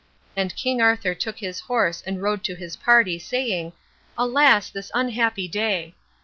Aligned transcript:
And 0.35 0.55
King 0.55 0.81
Arthur 0.81 1.13
took 1.13 1.37
his 1.37 1.59
horse, 1.59 2.01
and 2.07 2.23
rode 2.23 2.43
to 2.45 2.55
his 2.55 2.75
party, 2.75 3.19
saying, 3.19 3.73
"Alas, 4.17 4.71
this 4.71 4.89
unhappy 4.95 5.47
day!" 5.47 5.93